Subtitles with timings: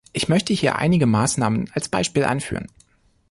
[0.13, 2.65] Ich möchte hier einige Maßnahmen als Beispiel anführen.